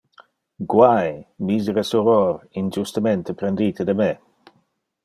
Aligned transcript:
Guai! 0.73 1.11
Misere 1.49 1.83
soror, 1.91 2.41
injustemente 2.63 3.39
prendite 3.45 3.89
de 3.93 3.97
me! 4.03 4.11